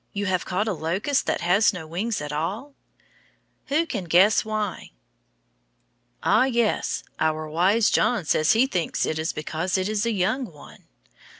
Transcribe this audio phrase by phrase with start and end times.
[0.13, 2.73] You have caught a locust that has no wings at all?
[3.67, 4.93] Who can guess why?
[6.23, 10.45] Ah, yes, our wise John says he thinks it is because it is a young
[10.51, 10.85] one.